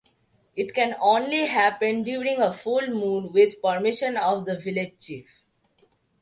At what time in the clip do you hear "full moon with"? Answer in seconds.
2.51-3.61